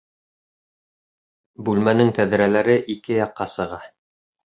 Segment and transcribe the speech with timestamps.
[1.69, 3.79] Бүлмәнең тәҙрәләре ике яҡҡа сыға